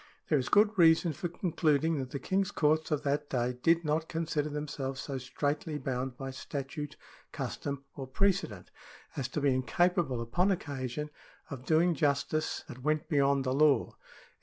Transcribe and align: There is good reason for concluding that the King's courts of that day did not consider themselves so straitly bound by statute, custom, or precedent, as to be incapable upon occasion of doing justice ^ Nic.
There 0.29 0.39
is 0.39 0.49
good 0.49 0.75
reason 0.79 1.13
for 1.13 1.27
concluding 1.27 1.99
that 1.99 2.09
the 2.09 2.17
King's 2.17 2.49
courts 2.49 2.89
of 2.89 3.03
that 3.03 3.29
day 3.29 3.59
did 3.61 3.85
not 3.85 4.07
consider 4.09 4.49
themselves 4.49 4.99
so 4.99 5.19
straitly 5.19 5.77
bound 5.77 6.17
by 6.17 6.31
statute, 6.31 6.95
custom, 7.31 7.83
or 7.95 8.07
precedent, 8.07 8.71
as 9.15 9.27
to 9.27 9.41
be 9.41 9.53
incapable 9.53 10.19
upon 10.19 10.49
occasion 10.49 11.11
of 11.51 11.65
doing 11.67 11.93
justice 11.93 12.63
^ 12.67 12.67
Nic. 12.67 13.95